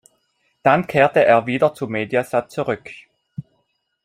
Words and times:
Dann 0.63 0.87
kehrte 0.87 1.23
er 1.25 1.45
wieder 1.45 1.75
zu 1.75 1.85
Mediaset 1.85 2.49
zurück. 2.49 2.89